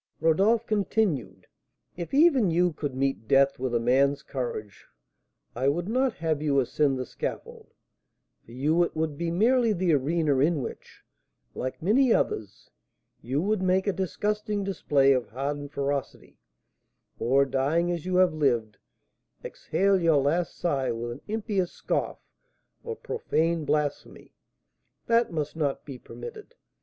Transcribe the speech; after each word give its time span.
Rodolph 0.19 0.65
continued: 0.65 1.45
"If 1.95 2.11
even 2.11 2.49
you 2.49 2.73
could 2.73 2.95
meet 2.95 3.27
death 3.27 3.59
with 3.59 3.75
a 3.75 3.79
man's 3.79 4.23
courage, 4.23 4.87
I 5.55 5.67
would 5.67 5.87
not 5.87 6.15
have 6.15 6.41
you 6.41 6.59
ascend 6.59 6.97
the 6.97 7.05
scaffold; 7.05 7.67
for 8.43 8.51
you 8.51 8.81
it 8.81 8.95
would 8.95 9.15
be 9.15 9.29
merely 9.29 9.73
the 9.73 9.93
arena 9.93 10.39
in 10.39 10.63
which, 10.63 11.03
like 11.53 11.83
many 11.83 12.11
others, 12.11 12.71
you 13.21 13.43
would 13.43 13.61
make 13.61 13.85
a 13.85 13.93
disgusting 13.93 14.63
display 14.63 15.11
of 15.13 15.29
hardened 15.29 15.71
ferocity; 15.71 16.39
or, 17.19 17.45
dying 17.45 17.91
as 17.91 18.03
you 18.03 18.15
have 18.15 18.33
lived, 18.33 18.77
exhale 19.45 20.01
your 20.01 20.17
last 20.17 20.57
sigh 20.57 20.91
with 20.91 21.11
an 21.11 21.21
impious 21.27 21.71
scoff 21.71 22.17
or 22.83 22.95
profane 22.95 23.65
blasphemy. 23.65 24.33
That 25.05 25.31
must 25.31 25.55
not 25.55 25.85
be 25.85 25.99
permitted. 25.99 26.55